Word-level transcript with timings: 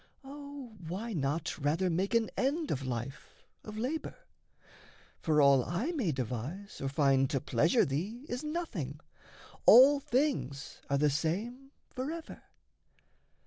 O 0.23 0.75
why 0.87 1.13
not 1.13 1.59
rather 1.59 1.87
make 1.87 2.15
an 2.15 2.31
end 2.35 2.71
of 2.71 2.87
life, 2.87 3.45
Of 3.63 3.77
labour? 3.77 4.15
For 5.19 5.39
all 5.43 5.63
I 5.63 5.91
may 5.91 6.11
devise 6.11 6.81
or 6.81 6.89
find 6.89 7.29
To 7.29 7.39
pleasure 7.39 7.85
thee 7.85 8.25
is 8.27 8.43
nothing: 8.43 8.99
all 9.67 9.99
things 9.99 10.81
are 10.89 10.97
The 10.97 11.11
same 11.11 11.69
forever. 11.91 12.41